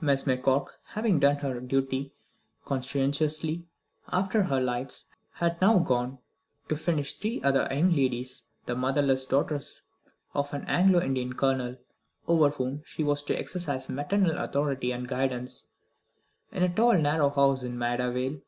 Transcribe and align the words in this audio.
Miss 0.00 0.22
McCroke, 0.22 0.68
having 0.90 1.18
done 1.18 1.38
her 1.38 1.58
duty 1.58 2.12
conscientiously 2.64 3.64
after 4.12 4.44
her 4.44 4.60
lights, 4.60 5.06
had 5.32 5.60
now 5.60 5.80
gone 5.80 6.18
to 6.68 6.76
finish 6.76 7.12
three 7.14 7.42
other 7.42 7.66
young 7.72 7.90
ladies, 7.90 8.42
the 8.66 8.76
motherless 8.76 9.26
daughters 9.26 9.82
of 10.32 10.54
an 10.54 10.64
Anglo 10.66 11.02
Indian 11.02 11.32
colonel, 11.32 11.76
over 12.28 12.50
whom 12.50 12.82
she 12.86 13.02
was 13.02 13.20
to 13.24 13.36
exercise 13.36 13.88
maternal 13.88 14.38
authority 14.38 14.92
and 14.92 15.08
guidance, 15.08 15.66
in 16.52 16.62
a 16.62 16.72
tall 16.72 16.96
narrow 16.96 17.30
house 17.30 17.64
in 17.64 17.76
Maida 17.76 18.12
Vale. 18.12 18.42